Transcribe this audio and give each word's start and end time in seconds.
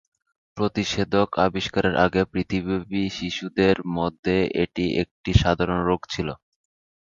প্রতিষেধক 0.57 1.29
আবিষ্কারের 1.45 1.95
আগে, 2.05 2.21
পৃথিবীব্যাপী 2.31 3.01
শিশুদের 3.17 3.75
মধ্যে 3.97 4.35
এটি 4.63 4.85
একটি 5.03 5.31
সাধারণ 5.41 5.79
রোগ 5.89 6.01
ছিল। 6.09 6.27